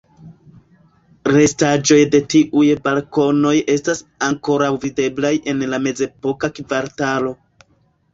Restaĵoj 1.33 1.97
de 2.15 2.21
tiuj 2.33 2.63
balkonoj 2.87 3.53
estas 3.73 4.01
ankoraŭ 4.29 4.71
videblaj 4.87 5.31
en 5.53 5.61
la 5.75 5.81
mezepoka 5.85 6.51
kvartalo. 6.61 7.35